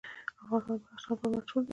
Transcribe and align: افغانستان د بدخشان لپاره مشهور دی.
افغانستان 0.43 0.75
د 0.77 0.81
بدخشان 0.81 1.11
لپاره 1.13 1.33
مشهور 1.37 1.61
دی. 1.65 1.69